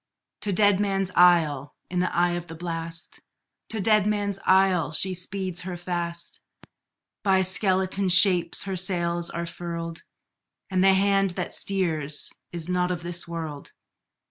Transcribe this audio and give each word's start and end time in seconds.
To 0.39 0.51
Deadman's 0.51 1.11
Isle, 1.13 1.75
in 1.91 1.99
the 1.99 2.11
eye 2.17 2.31
of 2.31 2.47
the 2.47 2.55
blast, 2.55 3.19
To 3.69 3.79
Deadman's 3.79 4.39
Isle, 4.47 4.91
she 4.93 5.13
speeds 5.13 5.61
her 5.61 5.77
fast; 5.77 6.39
By 7.21 7.43
skeleton 7.43 8.09
shapes 8.09 8.63
her 8.63 8.75
sails 8.75 9.29
are 9.29 9.45
furled, 9.45 10.01
And 10.71 10.83
the 10.83 10.95
hand 10.95 11.29
that 11.37 11.53
steers 11.53 12.33
is 12.51 12.67
not 12.67 12.89
of 12.89 13.03
this 13.03 13.27
world! 13.27 13.73